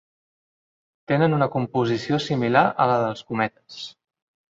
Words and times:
Tenen 1.11 1.35
una 1.39 1.47
composició 1.55 2.19
similar 2.29 2.63
a 2.87 2.87
la 2.93 2.97
dels 3.03 3.23
cometes. 3.29 3.79